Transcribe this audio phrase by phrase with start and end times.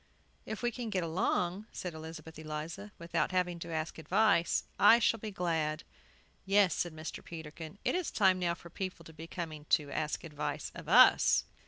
[0.47, 5.19] "If we can get along," said Elizabeth Eliza, "without having to ask advice, I shall
[5.19, 5.83] be glad!"
[6.43, 7.23] "Yes," said Mr.
[7.23, 11.43] Peterkin, "It is time now for people to be coming to ask advice of us."